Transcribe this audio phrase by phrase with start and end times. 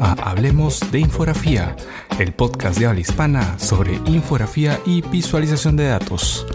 [0.00, 1.74] A Hablemos de Infografía,
[2.18, 6.46] el podcast de habla hispana sobre infografía y visualización de datos.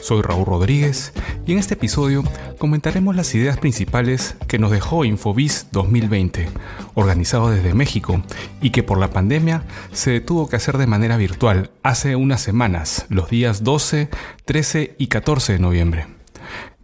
[0.00, 1.12] Soy Raúl Rodríguez
[1.46, 2.24] y en este episodio
[2.58, 6.48] comentaremos las ideas principales que nos dejó Infobiz 2020,
[6.94, 8.22] organizado desde México
[8.62, 13.06] y que por la pandemia se tuvo que hacer de manera virtual hace unas semanas,
[13.10, 14.08] los días 12,
[14.44, 16.17] 13 y 14 de noviembre.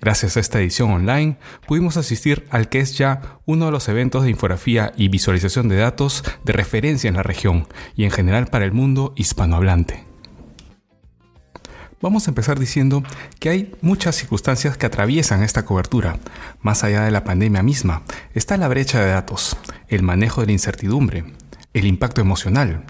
[0.04, 4.22] Gracias a esta edición online, pudimos asistir al que es ya uno de los eventos
[4.22, 8.66] de infografía y visualización de datos de referencia en la región y en general para
[8.66, 10.04] el mundo hispanohablante.
[12.02, 13.02] Vamos a empezar diciendo
[13.40, 16.18] que hay muchas circunstancias que atraviesan esta cobertura.
[16.60, 18.02] Más allá de la pandemia misma,
[18.34, 19.56] está la brecha de datos,
[19.88, 21.24] el manejo de la incertidumbre,
[21.74, 22.84] el impacto emocional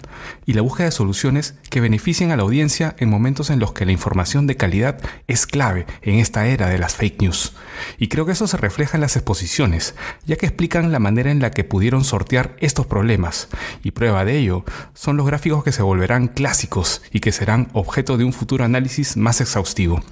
[0.45, 3.85] y la búsqueda de soluciones que beneficien a la audiencia en momentos en los que
[3.85, 7.53] la información de calidad es clave en esta era de las fake news.
[7.97, 11.39] Y creo que eso se refleja en las exposiciones, ya que explican la manera en
[11.39, 13.49] la que pudieron sortear estos problemas.
[13.83, 18.17] Y prueba de ello son los gráficos que se volverán clásicos y que serán objeto
[18.17, 20.03] de un futuro análisis más exhaustivo.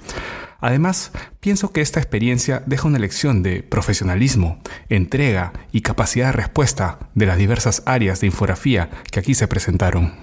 [0.64, 7.10] Además, pienso que esta experiencia deja una lección de profesionalismo, entrega y capacidad de respuesta
[7.14, 10.14] de las diversas áreas de infografía que aquí se presentaron.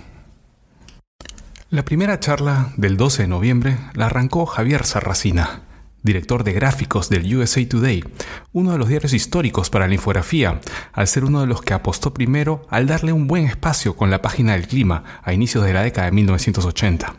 [1.69, 5.62] La primera charla del 12 de noviembre la arrancó Javier Sarracina,
[6.02, 8.03] director de gráficos del USA Today,
[8.52, 10.59] uno de los diarios históricos para la infografía,
[10.92, 14.23] al ser uno de los que apostó primero al darle un buen espacio con la
[14.23, 17.14] página del clima a inicios de la década de 1980.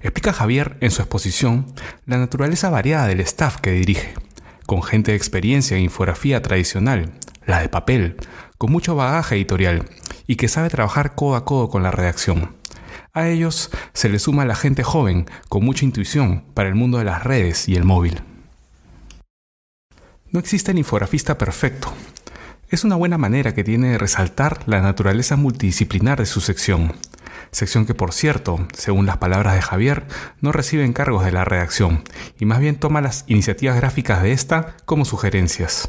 [0.00, 1.66] Explica Javier en su exposición
[2.04, 4.14] la naturaleza variada del staff que dirige,
[4.66, 7.12] con gente de experiencia en infografía tradicional,
[7.46, 8.16] la de papel,
[8.58, 9.88] con mucho bagaje editorial
[10.26, 12.56] y que sabe trabajar codo a codo con la redacción.
[13.12, 17.04] A ellos se le suma la gente joven con mucha intuición para el mundo de
[17.04, 18.20] las redes y el móvil.
[20.30, 21.92] No existe el infografista perfecto.
[22.68, 26.94] Es una buena manera que tiene de resaltar la naturaleza multidisciplinar de su sección,
[27.50, 30.06] sección que por cierto, según las palabras de Javier,
[30.40, 32.02] no recibe encargos de la redacción
[32.38, 35.88] y más bien toma las iniciativas gráficas de esta como sugerencias.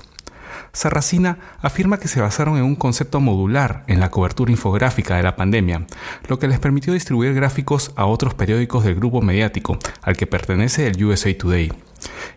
[0.73, 5.35] Sarracina afirma que se basaron en un concepto modular en la cobertura infográfica de la
[5.35, 5.87] pandemia,
[6.27, 10.87] lo que les permitió distribuir gráficos a otros periódicos del grupo mediático al que pertenece
[10.87, 11.73] el USA Today.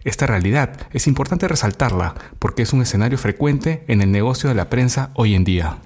[0.04, 4.70] Esta realidad es importante resaltarla porque es un escenario frecuente en el negocio de la
[4.70, 5.76] prensa hoy en día.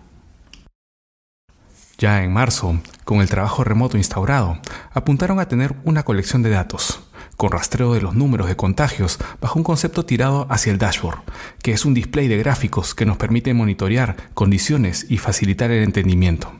[1.99, 4.59] Ya en marzo, con el trabajo remoto instaurado,
[4.93, 7.00] apuntaron a tener una colección de datos,
[7.37, 11.21] con rastreo de los números de contagios bajo un concepto tirado hacia el dashboard,
[11.62, 16.53] que es un display de gráficos que nos permite monitorear condiciones y facilitar el entendimiento.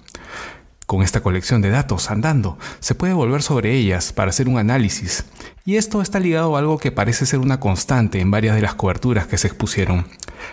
[0.87, 5.25] Con esta colección de datos andando, se puede volver sobre ellas para hacer un análisis,
[5.65, 8.75] y esto está ligado a algo que parece ser una constante en varias de las
[8.75, 10.07] coberturas que se expusieron,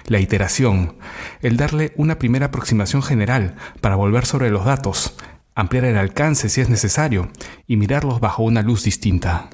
[0.08, 0.96] la iteración,
[1.42, 5.16] el darle una primera aproximación general para volver sobre los datos,
[5.54, 7.30] ampliar el alcance si es necesario
[7.68, 9.50] y mirarlos bajo una luz distinta.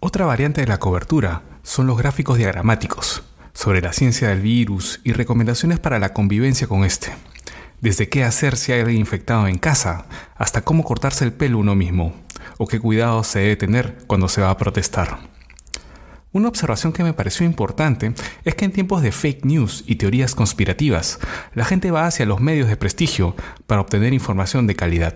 [0.00, 5.12] Otra variante de la cobertura son los gráficos diagramáticos, sobre la ciencia del virus y
[5.12, 7.12] recomendaciones para la convivencia con este.
[7.80, 10.04] Desde qué hacer si hay infectado en casa,
[10.36, 12.14] hasta cómo cortarse el pelo uno mismo,
[12.58, 15.18] o qué cuidado se debe tener cuando se va a protestar.
[16.32, 18.12] Una observación que me pareció importante
[18.44, 21.18] es que en tiempos de fake news y teorías conspirativas,
[21.54, 23.34] la gente va hacia los medios de prestigio
[23.66, 25.14] para obtener información de calidad.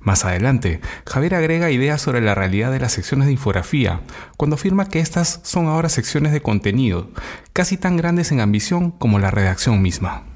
[0.00, 4.02] Más adelante, Javier agrega ideas sobre la realidad de las secciones de infografía,
[4.36, 7.10] cuando afirma que estas son ahora secciones de contenido,
[7.52, 10.31] casi tan grandes en ambición como la redacción misma.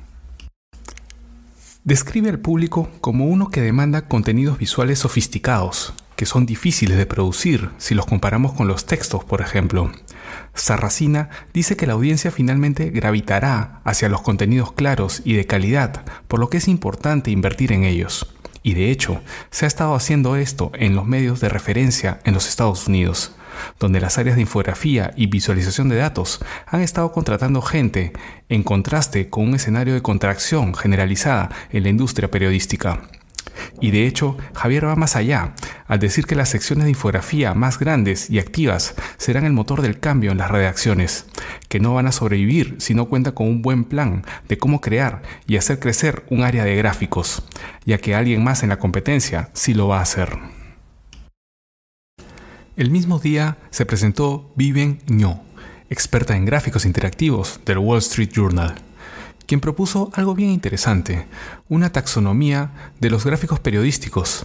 [1.86, 7.70] Describe al público como uno que demanda contenidos visuales sofisticados, que son difíciles de producir
[7.78, 9.92] si los comparamos con los textos, por ejemplo.
[10.52, 16.40] Sarracina dice que la audiencia finalmente gravitará hacia los contenidos claros y de calidad, por
[16.40, 18.34] lo que es importante invertir en ellos.
[18.64, 19.20] Y de hecho,
[19.52, 23.36] se ha estado haciendo esto en los medios de referencia en los Estados Unidos,
[23.78, 28.12] donde las áreas de infografía y visualización de datos han estado contratando gente,
[28.48, 33.00] en contraste con un escenario de contracción generalizada en la industria periodística.
[33.80, 35.54] Y de hecho, Javier va más allá,
[35.86, 39.98] al decir que las secciones de infografía más grandes y activas serán el motor del
[39.98, 41.26] cambio en las redacciones,
[41.68, 45.22] que no van a sobrevivir si no cuentan con un buen plan de cómo crear
[45.46, 47.42] y hacer crecer un área de gráficos,
[47.84, 50.55] ya que alguien más en la competencia sí lo va a hacer.
[52.76, 55.42] El mismo día se presentó Vivian Ño,
[55.90, 58.74] experta en gráficos interactivos del Wall Street Journal
[59.46, 61.26] quien propuso algo bien interesante,
[61.68, 62.70] una taxonomía
[63.00, 64.44] de los gráficos periodísticos,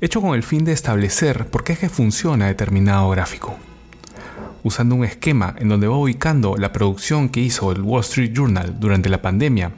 [0.00, 3.56] hecho con el fin de establecer por qué es que funciona determinado gráfico.
[4.62, 8.80] Usando un esquema en donde va ubicando la producción que hizo el Wall Street Journal
[8.80, 9.72] durante la pandemia,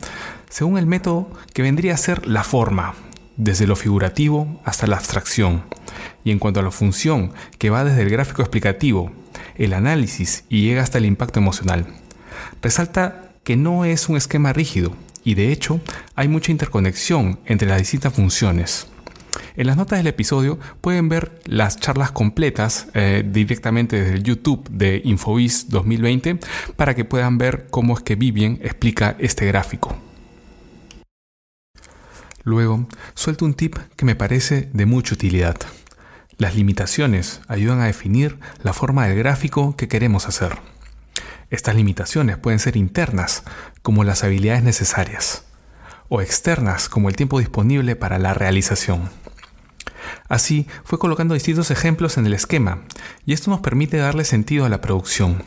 [0.48, 2.94] según el método que vendría a ser la forma,
[3.36, 5.64] desde lo figurativo hasta la abstracción.
[6.24, 9.12] Y en cuanto a la función, que va desde el gráfico explicativo,
[9.56, 11.86] el análisis y llega hasta el impacto emocional.
[12.60, 14.94] Resalta que no es un esquema rígido
[15.24, 15.80] y de hecho
[16.14, 18.86] hay mucha interconexión entre las distintas funciones.
[19.56, 24.68] En las notas del episodio pueden ver las charlas completas eh, directamente desde el YouTube
[24.70, 26.38] de Infovis 2020
[26.76, 29.96] para que puedan ver cómo es que Vivien explica este gráfico.
[32.44, 35.56] Luego, suelto un tip que me parece de mucha utilidad.
[36.38, 40.58] Las limitaciones ayudan a definir la forma del gráfico que queremos hacer.
[41.50, 43.44] Estas limitaciones pueden ser internas,
[43.82, 45.44] como las habilidades necesarias,
[46.08, 49.10] o externas, como el tiempo disponible para la realización.
[50.28, 52.80] Así, fue colocando distintos ejemplos en el esquema,
[53.26, 55.42] y esto nos permite darle sentido a la producción.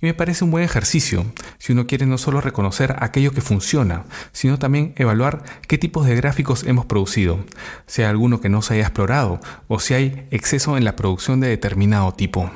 [0.00, 1.24] Y me parece un buen ejercicio,
[1.58, 6.16] si uno quiere no solo reconocer aquello que funciona, sino también evaluar qué tipos de
[6.16, 7.44] gráficos hemos producido,
[7.86, 11.48] sea alguno que no se haya explorado, o si hay exceso en la producción de
[11.48, 12.50] determinado tipo.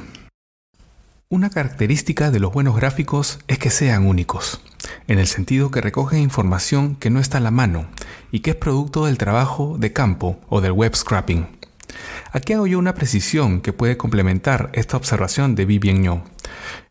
[1.32, 4.61] Una característica de los buenos gráficos es que sean únicos,
[5.08, 7.87] en el sentido que recogen información que no está a la mano
[8.31, 11.46] y que es producto del trabajo de campo o del web scrapping.
[12.32, 16.02] Aquí hago yo una precisión que puede complementar esta observación de Vivien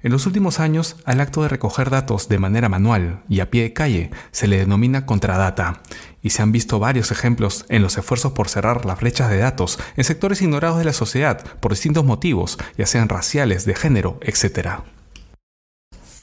[0.02, 3.64] En los últimos años, al acto de recoger datos de manera manual y a pie
[3.64, 5.82] de calle se le denomina contradata,
[6.22, 9.80] y se han visto varios ejemplos en los esfuerzos por cerrar las brechas de datos
[9.96, 14.82] en sectores ignorados de la sociedad por distintos motivos, ya sean raciales, de género, etc.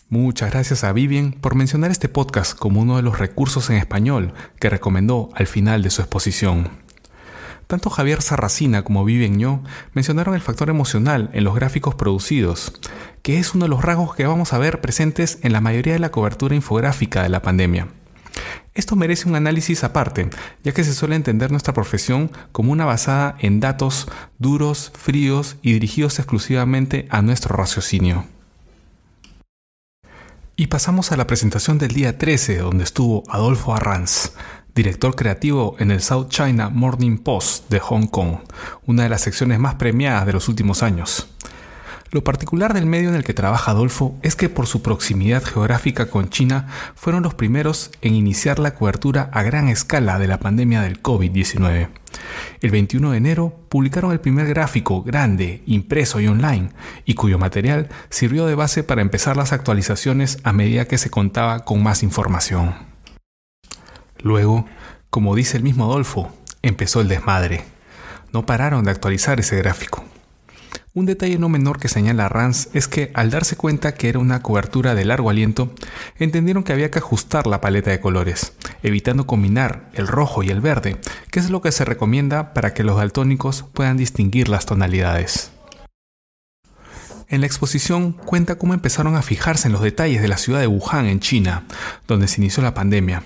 [0.09, 4.33] Muchas gracias a Vivien por mencionar este podcast como uno de los recursos en español
[4.59, 6.88] que recomendó al final de su exposición.
[7.69, 9.63] Tanto Javier Sarracina como Vivien Ño
[9.93, 12.73] mencionaron el factor emocional en los gráficos producidos,
[13.21, 15.99] que es uno de los rasgos que vamos a ver presentes en la mayoría de
[15.99, 17.89] la cobertura infográfica de la pandemia.
[18.73, 20.31] Esto merece un análisis aparte,
[20.65, 25.75] ya que se suele entender nuestra profesión como una basada en datos duros, fríos y
[25.75, 28.25] dirigidos exclusivamente a nuestro raciocinio.
[30.57, 34.33] Y pasamos a la presentación del día 13, donde estuvo Adolfo Arranz,
[34.79, 38.37] director creativo en el South China Morning Post de Hong Kong,
[38.87, 41.27] una de las secciones más premiadas de los últimos años.
[42.13, 46.07] Lo particular del medio en el que trabaja Adolfo es que por su proximidad geográfica
[46.07, 50.83] con China fueron los primeros en iniciar la cobertura a gran escala de la pandemia
[50.83, 51.89] del COVID-19.
[52.61, 56.71] El 21 de enero publicaron el primer gráfico grande, impreso y online,
[57.05, 61.65] y cuyo material sirvió de base para empezar las actualizaciones a medida que se contaba
[61.65, 62.98] con más información.
[64.23, 64.67] Luego,
[65.11, 66.33] como dice el mismo Adolfo,
[66.63, 67.65] empezó el desmadre.
[68.33, 70.05] No pararon de actualizar ese gráfico.
[70.95, 74.43] Un detalle no menor que señala Rans es que al darse cuenta que era una
[74.43, 75.73] cobertura de largo aliento,
[76.19, 80.61] entendieron que había que ajustar la paleta de colores, evitando combinar el rojo y el
[80.61, 80.97] verde,
[81.31, 85.53] que es lo que se recomienda para que los daltónicos puedan distinguir las tonalidades.
[87.29, 90.67] En la exposición cuenta cómo empezaron a fijarse en los detalles de la ciudad de
[90.67, 91.65] Wuhan en China,
[92.07, 93.23] donde se inició la pandemia,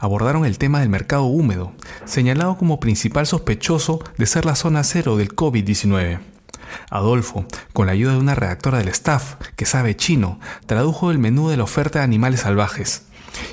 [0.00, 1.72] abordaron el tema del mercado húmedo,
[2.06, 6.20] señalado como principal sospechoso de ser la zona cero del COVID-19.
[6.90, 11.48] Adolfo, con la ayuda de una redactora del staff que sabe chino, tradujo el menú
[11.50, 13.06] de la oferta de animales salvajes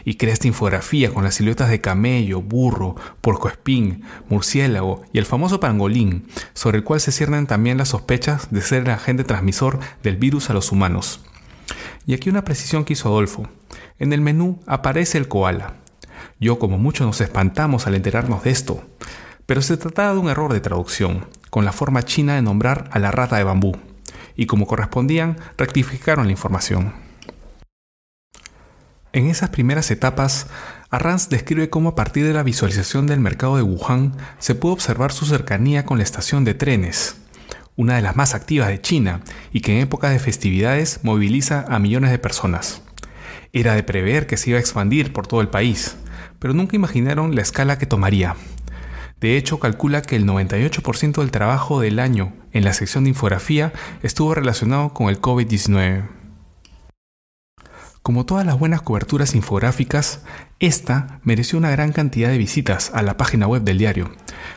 [0.05, 5.59] y crea esta infografía con las siluetas de camello, burro, porcoespín, murciélago y el famoso
[5.59, 10.15] pangolín, sobre el cual se ciernen también las sospechas de ser el agente transmisor del
[10.15, 11.21] virus a los humanos.
[12.05, 13.49] Y aquí una precisión que hizo Adolfo.
[13.99, 15.75] En el menú aparece el koala,
[16.39, 18.83] yo como muchos nos espantamos al enterarnos de esto,
[19.45, 22.99] pero se trataba de un error de traducción, con la forma china de nombrar a
[22.99, 23.77] la rata de bambú,
[24.35, 26.93] y como correspondían, rectificaron la información.
[29.13, 30.47] En esas primeras etapas,
[30.89, 35.11] Arranz describe cómo a partir de la visualización del mercado de Wuhan se pudo observar
[35.11, 37.17] su cercanía con la estación de trenes,
[37.75, 41.79] una de las más activas de China y que en épocas de festividades moviliza a
[41.79, 42.81] millones de personas.
[43.53, 45.97] Era de prever que se iba a expandir por todo el país,
[46.39, 48.35] pero nunca imaginaron la escala que tomaría.
[49.19, 53.73] De hecho, calcula que el 98% del trabajo del año en la sección de infografía
[54.03, 56.07] estuvo relacionado con el COVID-19.
[58.03, 60.21] Como todas las buenas coberturas infográficas,
[60.59, 64.11] esta mereció una gran cantidad de visitas a la página web del diario,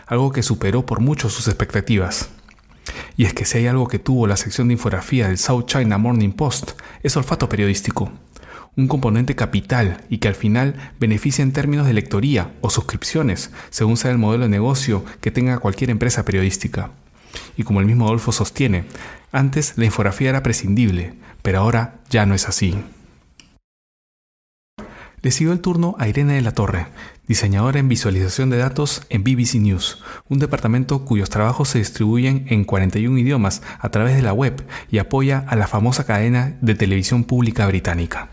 [0.07, 2.29] algo que superó por mucho sus expectativas.
[3.17, 5.99] Y es que si hay algo que tuvo la sección de infografía del South China
[5.99, 6.73] Morning Post,
[7.03, 8.13] es olfato periodístico
[8.81, 13.97] un componente capital y que al final beneficia en términos de lectoría o suscripciones, según
[13.97, 16.91] sea el modelo de negocio que tenga cualquier empresa periodística.
[17.57, 18.85] Y como el mismo Adolfo sostiene,
[19.33, 22.77] antes la infografía era prescindible, pero ahora ya no es así.
[25.23, 26.87] Le siguió el turno a Irene de la Torre,
[27.29, 32.65] diseñadora en visualización de datos en BBC News, un departamento cuyos trabajos se distribuyen en
[32.65, 37.25] 41 idiomas a través de la web y apoya a la famosa cadena de televisión
[37.25, 38.31] pública británica.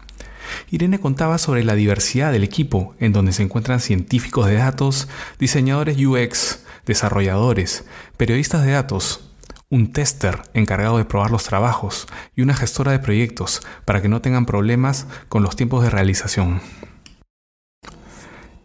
[0.70, 5.08] Irene contaba sobre la diversidad del equipo, en donde se encuentran científicos de datos,
[5.40, 7.86] diseñadores UX, desarrolladores,
[8.18, 9.32] periodistas de datos,
[9.70, 14.22] un tester encargado de probar los trabajos y una gestora de proyectos para que no
[14.22, 16.62] tengan problemas con los tiempos de realización.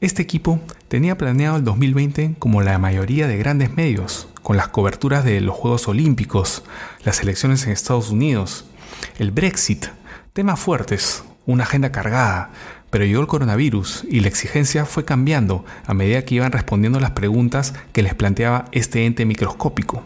[0.01, 5.25] Este equipo tenía planeado el 2020 como la mayoría de grandes medios, con las coberturas
[5.25, 6.65] de los Juegos Olímpicos,
[7.05, 8.65] las elecciones en Estados Unidos,
[9.19, 9.87] el Brexit,
[10.33, 12.51] temas fuertes, una agenda cargada,
[12.91, 17.13] pero llegó el coronavirus y la exigencia fue cambiando a medida que iban respondiendo las
[17.13, 20.05] preguntas que les planteaba este ente microscópico.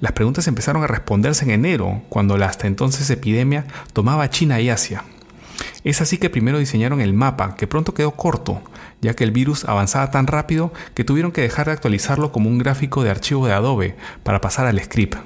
[0.00, 4.68] Las preguntas empezaron a responderse en enero, cuando la hasta entonces epidemia tomaba China y
[4.68, 5.04] Asia.
[5.84, 8.60] Es así que primero diseñaron el mapa, que pronto quedó corto,
[9.00, 12.58] ya que el virus avanzaba tan rápido que tuvieron que dejar de actualizarlo como un
[12.58, 15.16] gráfico de archivo de Adobe para pasar al script.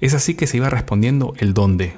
[0.00, 1.94] Es así que se iba respondiendo el dónde.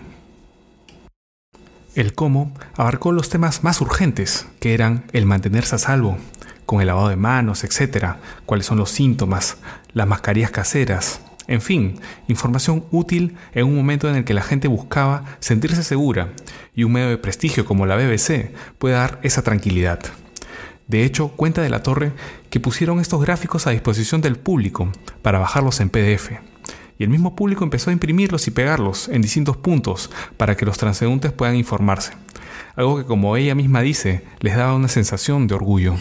[1.95, 6.17] El cómo abarcó los temas más urgentes, que eran el mantenerse a salvo,
[6.65, 8.15] con el lavado de manos, etc.,
[8.47, 9.59] cuáles son los síntomas,
[9.93, 14.69] las mascarillas caseras, en fin, información útil en un momento en el que la gente
[14.69, 16.33] buscaba sentirse segura
[16.75, 20.01] y un medio de prestigio como la BBC puede dar esa tranquilidad.
[20.87, 22.13] De hecho, cuenta de la torre
[22.49, 26.51] que pusieron estos gráficos a disposición del público para bajarlos en PDF
[27.02, 30.78] y el mismo público empezó a imprimirlos y pegarlos en distintos puntos para que los
[30.78, 32.12] transeúntes puedan informarse.
[32.76, 35.97] Algo que como ella misma dice, les daba una sensación de orgullo.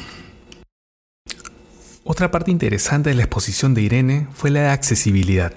[2.03, 5.53] Otra parte interesante de la exposición de Irene fue la accesibilidad.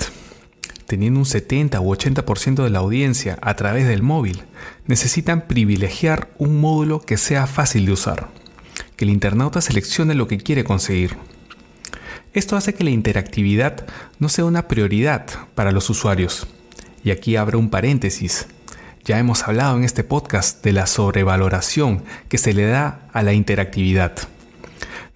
[0.87, 4.45] Teniendo un 70 u 80% de la audiencia a través del móvil,
[4.87, 8.31] necesitan privilegiar un módulo que sea fácil de usar,
[8.97, 11.19] que el internauta seleccione lo que quiere conseguir
[12.35, 13.87] esto hace que la interactividad
[14.19, 16.49] no sea una prioridad para los usuarios.
[17.05, 18.49] Y aquí abro un paréntesis.
[19.05, 23.35] Ya hemos hablado en este podcast de la sobrevaloración que se le da a la
[23.35, 24.15] interactividad.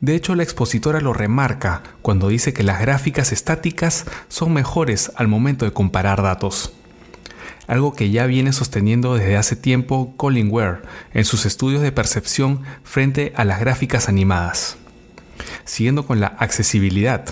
[0.01, 5.27] De hecho, la expositora lo remarca cuando dice que las gráficas estáticas son mejores al
[5.27, 6.73] momento de comparar datos.
[7.67, 10.83] Algo que ya viene sosteniendo desde hace tiempo Colin Ware
[11.15, 14.77] en sus estudios de percepción frente a las gráficas animadas.
[15.69, 17.27] Siguiendo con la accesibilidad,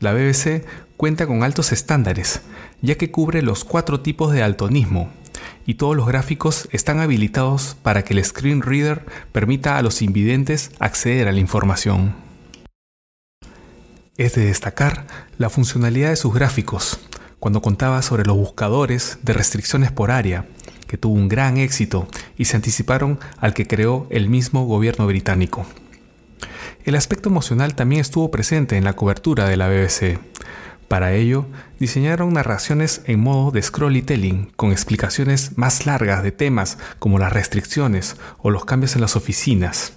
[0.00, 0.64] la BBC
[0.96, 2.40] cuenta con altos estándares,
[2.80, 5.10] ya que cubre los cuatro tipos de altonismo,
[5.66, 10.70] y todos los gráficos están habilitados para que el screen reader permita a los invidentes
[10.78, 12.14] acceder a la información.
[14.16, 15.06] Es de destacar
[15.36, 16.98] la funcionalidad de sus gráficos,
[17.40, 20.46] cuando contaba sobre los buscadores de restricciones por área,
[20.86, 22.08] que tuvo un gran éxito
[22.38, 25.66] y se anticiparon al que creó el mismo gobierno británico.
[26.84, 30.18] El aspecto emocional también estuvo presente en la cobertura de la BBC.
[30.88, 31.46] Para ello,
[31.78, 38.16] diseñaron narraciones en modo de scrollytelling, con explicaciones más largas de temas como las restricciones
[38.38, 39.92] o los cambios en las oficinas.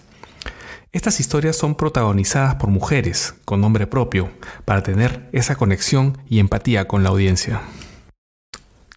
[0.91, 4.29] Estas historias son protagonizadas por mujeres, con nombre propio,
[4.63, 7.61] para tener esa conexión y empatía con la audiencia.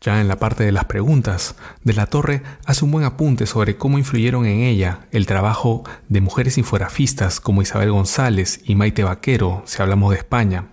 [0.01, 3.77] Ya en la parte de las preguntas, De la Torre hace un buen apunte sobre
[3.77, 9.63] cómo influyeron en ella el trabajo de mujeres infografistas como Isabel González y Maite Vaquero,
[9.67, 10.67] si hablamos de España,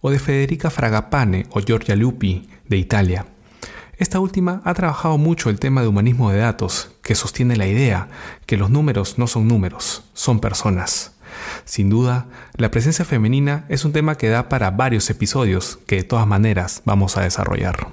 [0.00, 3.26] o de Federica Fragapane o Giorgia Lupi, de Italia.
[3.96, 8.08] Esta última ha trabajado mucho el tema de humanismo de datos, que sostiene la idea
[8.46, 11.16] que los números no son números, son personas.
[11.64, 16.04] Sin duda, la presencia femenina es un tema que da para varios episodios que de
[16.04, 17.88] todas maneras vamos a desarrollar.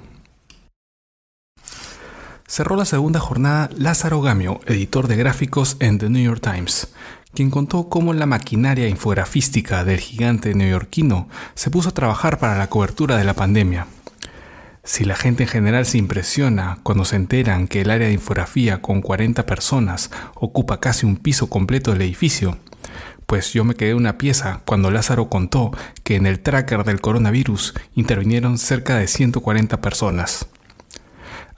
[2.48, 6.88] Cerró la segunda jornada Lázaro Gamio, editor de gráficos en The New York Times,
[7.34, 12.68] quien contó cómo la maquinaria infografística del gigante neoyorquino se puso a trabajar para la
[12.68, 13.88] cobertura de la pandemia.
[14.84, 18.80] Si la gente en general se impresiona cuando se enteran que el área de infografía
[18.80, 22.58] con 40 personas ocupa casi un piso completo del edificio,
[23.26, 25.72] pues yo me quedé una pieza cuando Lázaro contó
[26.04, 30.46] que en el tracker del coronavirus intervinieron cerca de 140 personas.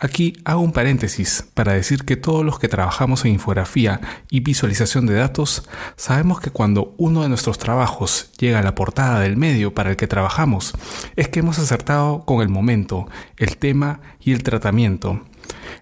[0.00, 4.00] Aquí hago un paréntesis para decir que todos los que trabajamos en infografía
[4.30, 5.64] y visualización de datos
[5.96, 9.96] sabemos que cuando uno de nuestros trabajos llega a la portada del medio para el
[9.96, 10.72] que trabajamos,
[11.16, 15.20] es que hemos acertado con el momento, el tema y el tratamiento.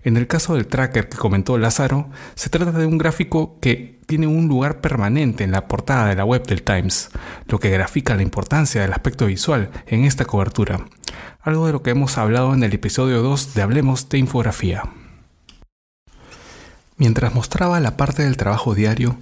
[0.04, 4.26] En el caso del tracker que comentó Lázaro, se trata de un gráfico que tiene
[4.26, 7.10] un lugar permanente en la portada de la web del Times,
[7.48, 10.86] lo que grafica la importancia del aspecto visual en esta cobertura
[11.46, 14.82] algo de lo que hemos hablado en el episodio 2 de Hablemos de Infografía.
[16.96, 19.16] Mientras mostraba la parte del trabajo diario,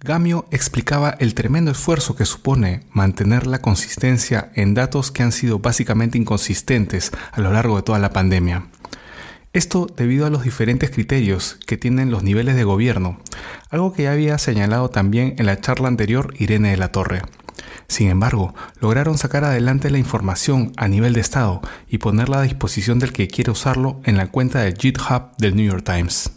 [0.00, 5.60] Gamio explicaba el tremendo esfuerzo que supone mantener la consistencia en datos que han sido
[5.60, 8.66] básicamente inconsistentes a lo largo de toda la pandemia.
[9.52, 13.18] Esto debido a los diferentes criterios que tienen los niveles de gobierno,
[13.68, 17.22] algo que ya había señalado también en la charla anterior Irene de la Torre.
[17.88, 23.00] Sin embargo, lograron sacar adelante la información a nivel de Estado y ponerla a disposición
[23.00, 26.30] del que quiere usarlo en la cuenta de GitHub del New York Times.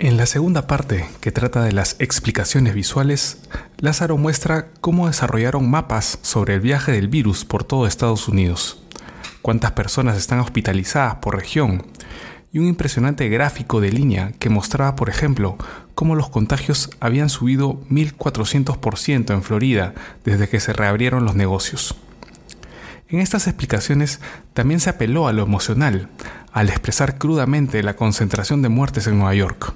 [0.00, 3.38] En la segunda parte, que trata de las explicaciones visuales,
[3.78, 8.82] Lázaro muestra cómo desarrollaron mapas sobre el viaje del virus por todo Estados Unidos
[9.46, 11.86] cuántas personas están hospitalizadas por región,
[12.50, 15.56] y un impresionante gráfico de línea que mostraba, por ejemplo,
[15.94, 21.94] cómo los contagios habían subido 1400% en Florida desde que se reabrieron los negocios.
[23.08, 24.18] En estas explicaciones
[24.52, 26.08] también se apeló a lo emocional,
[26.50, 29.74] al expresar crudamente la concentración de muertes en Nueva York,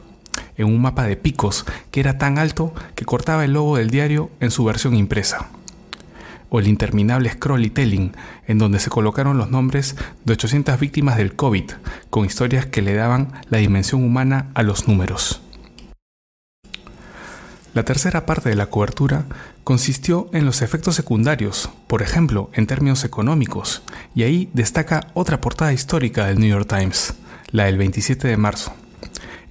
[0.57, 4.33] en un mapa de picos que era tan alto que cortaba el logo del diario
[4.41, 5.49] en su versión impresa
[6.51, 7.31] o el interminable
[7.73, 8.13] telling,
[8.47, 11.71] en donde se colocaron los nombres de 800 víctimas del COVID,
[12.11, 15.41] con historias que le daban la dimensión humana a los números.
[17.73, 19.27] La tercera parte de la cobertura
[19.63, 25.73] consistió en los efectos secundarios, por ejemplo, en términos económicos, y ahí destaca otra portada
[25.73, 27.15] histórica del New York Times,
[27.53, 28.75] la del 27 de marzo,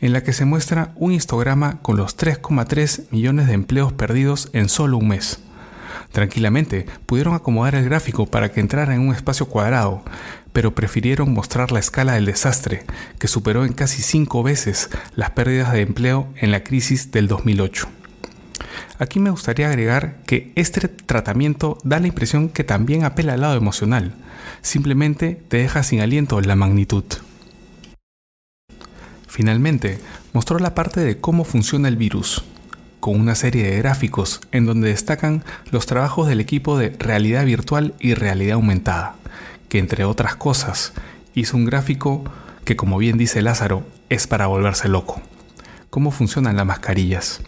[0.01, 4.67] en la que se muestra un histograma con los 3,3 millones de empleos perdidos en
[4.67, 5.41] solo un mes.
[6.11, 10.03] Tranquilamente pudieron acomodar el gráfico para que entrara en un espacio cuadrado,
[10.53, 12.83] pero prefirieron mostrar la escala del desastre,
[13.19, 17.88] que superó en casi cinco veces las pérdidas de empleo en la crisis del 2008.
[18.97, 23.55] Aquí me gustaría agregar que este tratamiento da la impresión que también apela al lado
[23.55, 24.13] emocional,
[24.62, 27.05] simplemente te deja sin aliento la magnitud.
[29.27, 29.99] Finalmente,
[30.34, 32.43] mostró la parte de cómo funciona el virus,
[32.99, 37.93] con una serie de gráficos en donde destacan los trabajos del equipo de realidad virtual
[37.99, 39.15] y realidad aumentada,
[39.69, 40.93] que entre otras cosas
[41.33, 42.23] hizo un gráfico
[42.65, 45.21] que como bien dice Lázaro es para volverse loco.
[45.89, 47.41] ¿Cómo funcionan las mascarillas?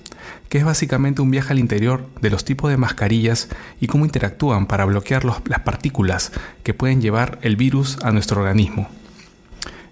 [0.51, 3.47] que es básicamente un viaje al interior de los tipos de mascarillas
[3.79, 6.33] y cómo interactúan para bloquear las partículas
[6.63, 8.89] que pueden llevar el virus a nuestro organismo.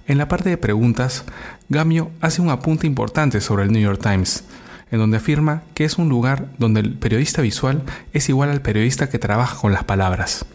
[0.06, 1.24] En la parte de preguntas,
[1.70, 4.44] Gamio hace un apunte importante sobre el New York Times,
[4.92, 9.10] en donde afirma que es un lugar donde el periodista visual es igual al periodista
[9.10, 10.46] que trabaja con las palabras.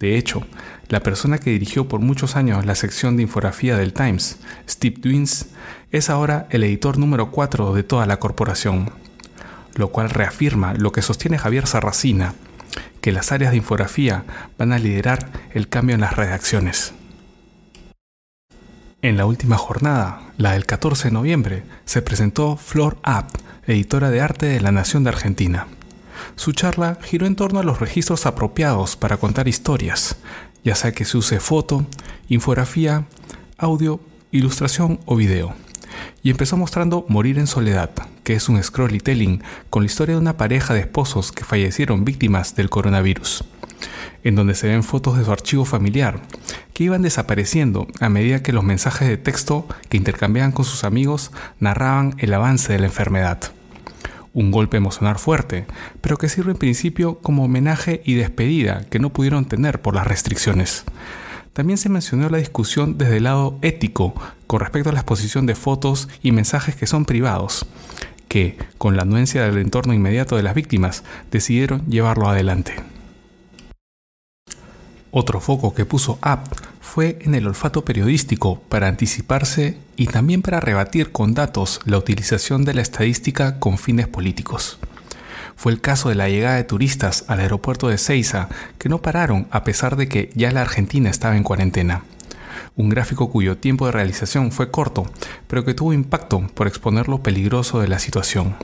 [0.00, 0.42] De hecho,
[0.88, 5.46] la persona que dirigió por muchos años la sección de infografía del Times, Steve Twins,
[5.90, 8.90] es ahora el editor número 4 de toda la corporación,
[9.74, 12.34] lo cual reafirma lo que sostiene Javier Sarracina,
[13.00, 14.24] que las áreas de infografía
[14.56, 16.94] van a liderar el cambio en las redacciones.
[19.00, 23.30] En la última jornada, la del 14 de noviembre, se presentó Flor App,
[23.64, 25.68] editora de arte de La Nación de Argentina.
[26.34, 30.16] Su charla giró en torno a los registros apropiados para contar historias,
[30.64, 31.86] ya sea que se use foto,
[32.28, 33.06] infografía,
[33.56, 34.00] audio,
[34.32, 35.54] ilustración o video.
[36.24, 37.92] Y empezó mostrando Morir en Soledad,
[38.24, 42.56] que es un scrollytelling con la historia de una pareja de esposos que fallecieron víctimas
[42.56, 43.44] del coronavirus,
[44.24, 46.20] en donde se ven fotos de su archivo familiar,
[46.78, 51.32] que iban desapareciendo a medida que los mensajes de texto que intercambiaban con sus amigos
[51.58, 53.50] narraban el avance de la enfermedad
[54.32, 55.66] un golpe emocional fuerte,
[56.00, 60.06] pero que sirve en principio como homenaje y despedida que no pudieron tener por las
[60.06, 60.84] restricciones.
[61.52, 64.14] También se mencionó la discusión desde el lado ético
[64.46, 67.66] con respecto a la exposición de fotos y mensajes que son privados,
[68.28, 72.76] que, con la anuencia del entorno inmediato de las víctimas, decidieron llevarlo adelante.
[75.10, 76.46] Otro foco que puso App
[76.80, 82.64] fue en el olfato periodístico para anticiparse y también para rebatir con datos la utilización
[82.64, 84.78] de la estadística con fines políticos.
[85.56, 89.48] Fue el caso de la llegada de turistas al aeropuerto de Ceiza, que no pararon
[89.50, 92.04] a pesar de que ya la Argentina estaba en cuarentena.
[92.76, 95.10] Un gráfico cuyo tiempo de realización fue corto,
[95.46, 98.54] pero que tuvo impacto por exponer lo peligroso de la situación.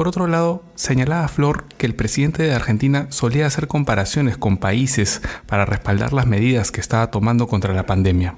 [0.00, 5.20] Por otro lado, señalaba Flor que el presidente de Argentina solía hacer comparaciones con países
[5.44, 8.36] para respaldar las medidas que estaba tomando contra la pandemia.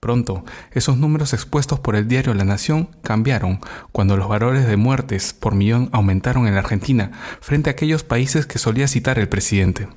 [0.00, 3.60] Pronto, esos números expuestos por el diario La Nación cambiaron
[3.92, 7.10] cuando los valores de muertes por millón aumentaron en la Argentina
[7.42, 9.88] frente a aquellos países que solía citar el presidente.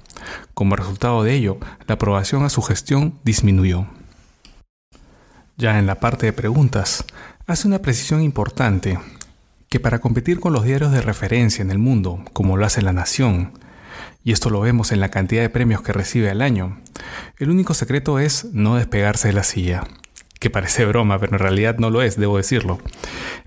[0.54, 3.86] Como resultado de ello, la aprobación a su gestión disminuyó.
[5.56, 7.06] Ya en la parte de preguntas,
[7.48, 9.00] hace una precisión importante
[9.72, 12.92] que para competir con los diarios de referencia en el mundo, como lo hace La
[12.92, 13.54] Nación,
[14.22, 16.78] y esto lo vemos en la cantidad de premios que recibe al año,
[17.38, 19.86] el único secreto es no despegarse de la silla.
[20.40, 22.80] que parece broma, pero en realidad no lo es, debo decirlo.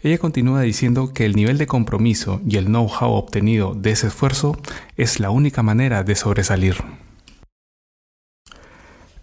[0.02, 4.56] Ella continúa diciendo que el nivel de compromiso y el know-how obtenido de ese esfuerzo
[4.96, 6.76] es la única manera de sobresalir.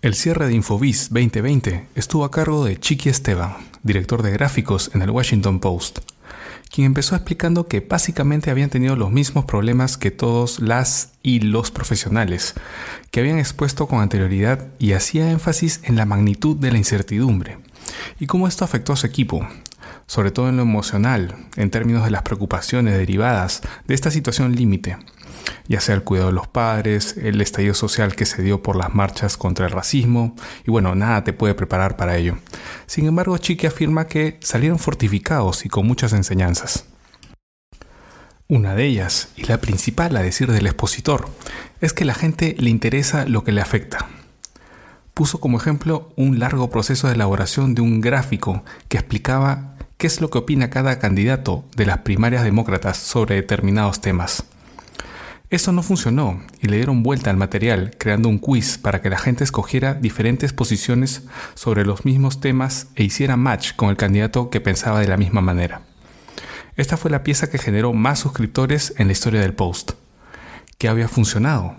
[0.04, 5.02] El cierre de Infobiz 2020 estuvo a cargo de Chiqui Esteban, director de gráficos en
[5.02, 6.00] el Washington Post,
[6.72, 11.70] quien empezó explicando que básicamente habían tenido los mismos problemas que todos las y los
[11.70, 12.54] profesionales,
[13.12, 17.58] que habían expuesto con anterioridad y hacía énfasis en la magnitud de la incertidumbre
[18.20, 19.48] y cómo esto afectó a su equipo,
[20.08, 24.98] sobre todo en lo emocional, en términos de las preocupaciones derivadas de esta situación límite,
[25.68, 28.94] ya sea el cuidado de los padres, el estallido social que se dio por las
[28.94, 32.38] marchas contra el racismo, y bueno, nada te puede preparar para ello.
[32.86, 36.86] Sin embargo, Chiqui afirma que salieron fortificados y con muchas enseñanzas.
[38.48, 41.30] Una de ellas, y la principal a decir del expositor,
[41.80, 44.10] es que la gente le interesa lo que le afecta.
[45.14, 50.20] Puso como ejemplo un largo proceso de elaboración de un gráfico que explicaba qué es
[50.20, 54.44] lo que opina cada candidato de las primarias demócratas sobre determinados temas.
[55.52, 59.20] Eso no funcionó y le dieron vuelta al material creando un quiz para que la
[59.20, 61.24] gente escogiera diferentes posiciones
[61.56, 65.42] sobre los mismos temas e hiciera match con el candidato que pensaba de la misma
[65.42, 65.82] manera.
[66.78, 69.92] Esta fue la pieza que generó más suscriptores en la historia del post.
[70.78, 71.76] ¿Qué había funcionado?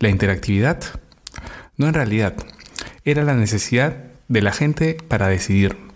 [0.00, 0.78] ¿La interactividad?
[1.78, 2.34] No en realidad,
[3.06, 5.87] era la necesidad de la gente para decidir.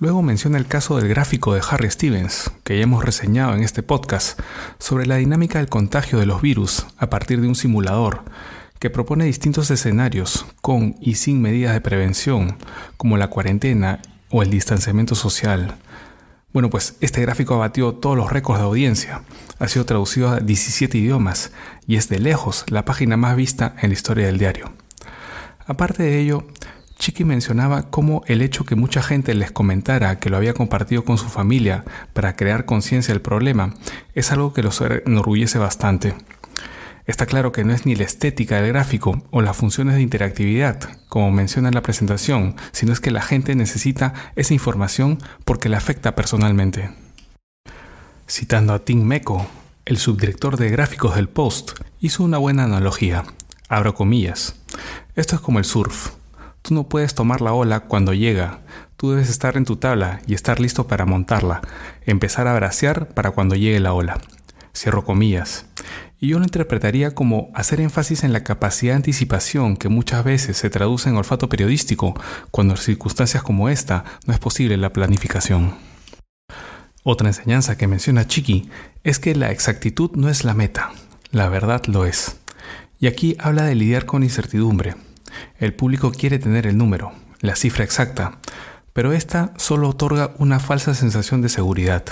[0.00, 3.82] Luego menciona el caso del gráfico de Harry Stevens, que ya hemos reseñado en este
[3.82, 4.40] podcast,
[4.78, 8.22] sobre la dinámica del contagio de los virus a partir de un simulador,
[8.78, 12.56] que propone distintos escenarios con y sin medidas de prevención,
[12.96, 15.76] como la cuarentena o el distanciamiento social.
[16.54, 19.20] Bueno, pues este gráfico abatió todos los récords de audiencia,
[19.58, 21.52] ha sido traducido a 17 idiomas
[21.86, 24.72] y es de lejos la página más vista en la historia del diario.
[25.66, 26.46] Aparte de ello,
[27.00, 31.16] Chiqui mencionaba cómo el hecho que mucha gente les comentara que lo había compartido con
[31.16, 31.82] su familia
[32.12, 33.72] para crear conciencia del problema
[34.14, 36.14] es algo que los enorgullece bastante.
[37.06, 40.78] Está claro que no es ni la estética del gráfico o las funciones de interactividad,
[41.08, 45.78] como menciona en la presentación, sino es que la gente necesita esa información porque le
[45.78, 46.90] afecta personalmente.
[48.28, 49.46] Citando a Tim Meko,
[49.86, 53.24] el subdirector de gráficos del Post, hizo una buena analogía.
[53.70, 54.56] Abro comillas.
[55.16, 56.19] Esto es como el surf.
[56.62, 58.60] Tú no puedes tomar la ola cuando llega.
[58.96, 61.62] Tú debes estar en tu tabla y estar listo para montarla.
[62.04, 64.20] Empezar a bracear para cuando llegue la ola.
[64.74, 65.66] Cierro comillas.
[66.18, 70.58] Y yo lo interpretaría como hacer énfasis en la capacidad de anticipación que muchas veces
[70.58, 72.14] se traduce en olfato periodístico
[72.50, 75.76] cuando en circunstancias como esta no es posible la planificación.
[77.02, 78.68] Otra enseñanza que menciona Chiqui
[79.02, 80.92] es que la exactitud no es la meta,
[81.30, 82.36] la verdad lo es.
[82.98, 84.96] Y aquí habla de lidiar con incertidumbre,
[85.58, 88.38] el público quiere tener el número, la cifra exacta,
[88.92, 92.04] pero esta solo otorga una falsa sensación de seguridad.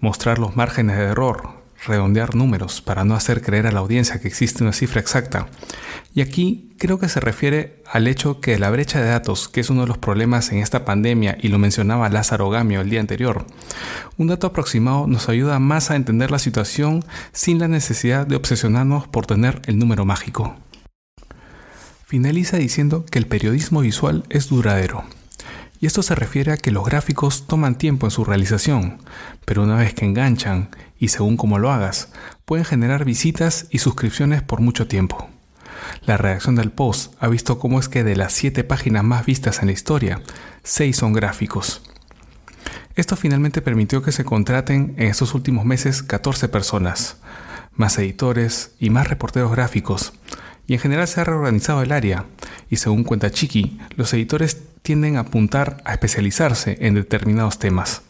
[0.00, 4.28] Mostrar los márgenes de error, redondear números para no hacer creer a la audiencia que
[4.28, 5.48] existe una cifra exacta.
[6.14, 9.70] Y aquí creo que se refiere al hecho que la brecha de datos, que es
[9.70, 13.46] uno de los problemas en esta pandemia y lo mencionaba Lázaro Gamio el día anterior,
[14.16, 19.06] un dato aproximado nos ayuda más a entender la situación sin la necesidad de obsesionarnos
[19.06, 20.56] por tener el número mágico.
[22.08, 25.04] Finaliza diciendo que el periodismo visual es duradero.
[25.78, 29.02] Y esto se refiere a que los gráficos toman tiempo en su realización,
[29.44, 32.10] pero una vez que enganchan, y según cómo lo hagas,
[32.46, 35.28] pueden generar visitas y suscripciones por mucho tiempo.
[36.06, 39.60] La redacción del post ha visto cómo es que de las 7 páginas más vistas
[39.60, 40.22] en la historia,
[40.62, 41.82] 6 son gráficos.
[42.94, 47.18] Esto finalmente permitió que se contraten en estos últimos meses 14 personas,
[47.74, 50.14] más editores y más reporteros gráficos,
[50.68, 52.26] y en general se ha reorganizado el área,
[52.68, 58.02] y según cuenta Chiqui, los editores tienden a apuntar a especializarse en determinados temas.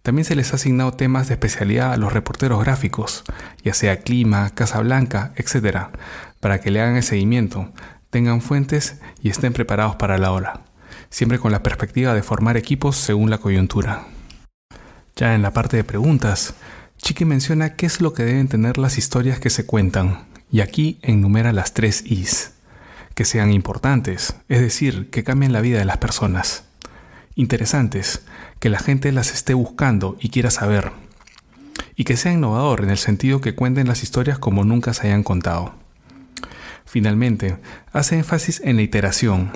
[0.00, 3.24] También se les ha asignado temas de especialidad a los reporteros gráficos,
[3.62, 5.88] ya sea clima, Casa Blanca, etc.,
[6.40, 7.70] para que le hagan el seguimiento,
[8.08, 10.62] tengan fuentes y estén preparados para la ola,
[11.10, 14.06] siempre con la perspectiva de formar equipos según la coyuntura.
[15.14, 16.54] Ya en la parte de preguntas,
[16.96, 20.98] Chiqui menciona qué es lo que deben tener las historias que se cuentan, y aquí
[21.02, 22.52] enumera las tres Is.
[23.14, 26.64] Que sean importantes, es decir, que cambien la vida de las personas.
[27.34, 28.24] Interesantes,
[28.60, 30.92] que la gente las esté buscando y quiera saber.
[31.96, 35.22] Y que sea innovador en el sentido que cuenten las historias como nunca se hayan
[35.22, 35.74] contado.
[36.84, 37.56] Finalmente,
[37.92, 39.52] hace énfasis en la iteración,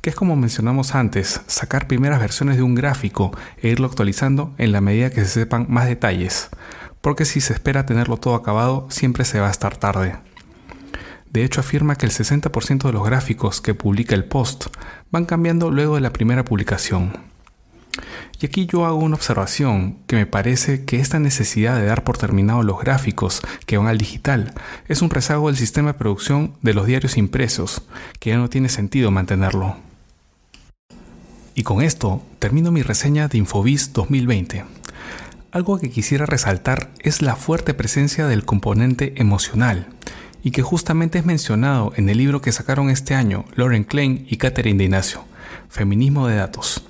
[0.00, 4.72] que es como mencionamos antes, sacar primeras versiones de un gráfico e irlo actualizando en
[4.72, 6.48] la medida que se sepan más detalles,
[7.02, 10.16] porque si se espera tenerlo todo acabado, siempre se va a estar tarde.
[11.28, 14.66] De hecho, afirma que el 60% de los gráficos que publica el post
[15.10, 17.12] van cambiando luego de la primera publicación.
[18.40, 22.18] Y aquí yo hago una observación que me parece que esta necesidad de dar por
[22.18, 24.52] terminado los gráficos que van al digital
[24.88, 27.82] es un rezago del sistema de producción de los diarios impresos,
[28.18, 29.76] que ya no tiene sentido mantenerlo.
[31.54, 34.64] Y con esto termino mi reseña de Infobiz 2020.
[35.52, 39.86] Algo que quisiera resaltar es la fuerte presencia del componente emocional,
[40.42, 44.38] y que justamente es mencionado en el libro que sacaron este año Lauren Klein y
[44.38, 45.26] Catherine de Ignacio,
[45.68, 46.86] Feminismo de Datos,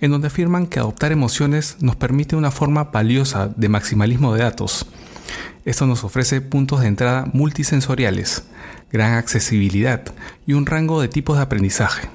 [0.00, 4.86] en donde afirman que adoptar emociones nos permite una forma valiosa de maximalismo de datos.
[5.64, 8.42] Esto nos ofrece puntos de entrada multisensoriales,
[8.90, 10.02] gran accesibilidad
[10.48, 12.08] y un rango de tipos de aprendizaje.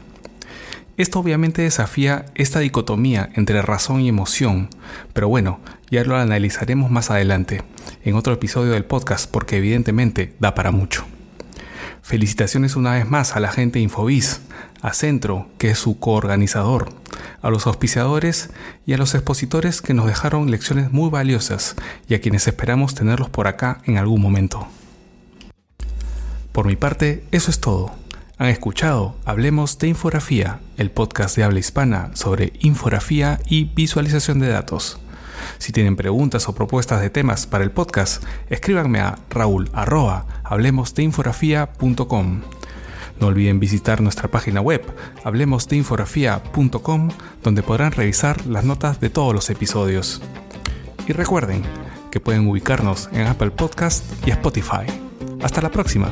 [1.00, 4.68] Esto obviamente desafía esta dicotomía entre razón y emoción,
[5.14, 7.64] pero bueno, ya lo analizaremos más adelante,
[8.04, 11.06] en otro episodio del podcast, porque evidentemente da para mucho.
[12.02, 13.88] Felicitaciones una vez más a la gente de
[14.82, 16.90] a Centro, que es su coorganizador,
[17.42, 18.50] a los auspiciadores
[18.86, 21.78] y a los expositores que nos dejaron lecciones muy valiosas
[22.10, 24.68] y a quienes esperamos tenerlos por acá en algún momento.
[26.52, 27.96] Por mi parte, eso es todo.
[28.40, 34.48] Han escuchado Hablemos de Infografía, el podcast de habla hispana sobre infografía y visualización de
[34.48, 34.98] datos.
[35.58, 39.70] Si tienen preguntas o propuestas de temas para el podcast, escríbanme a raúl
[43.20, 44.86] No olviden visitar nuestra página web,
[45.26, 47.10] hablemosdeinfografía.com,
[47.44, 50.22] donde podrán revisar las notas de todos los episodios.
[51.10, 51.62] Y recuerden
[52.10, 54.86] que pueden ubicarnos en Apple Podcast y Spotify.
[55.42, 56.10] Hasta la próxima.